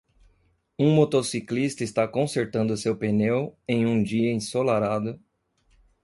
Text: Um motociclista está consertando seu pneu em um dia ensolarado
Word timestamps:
Um 0.79 0.95
motociclista 0.95 1.83
está 1.83 2.07
consertando 2.07 2.75
seu 2.75 2.97
pneu 2.97 3.55
em 3.67 3.85
um 3.85 4.01
dia 4.01 4.33
ensolarado 4.33 5.21